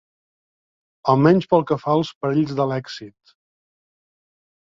Almenys 1.13 1.45
pel 1.51 1.65
que 1.73 1.77
fa 1.83 1.91
als 1.97 2.09
perills 2.25 2.57
de 2.61 2.67
l'èxit. 2.73 3.35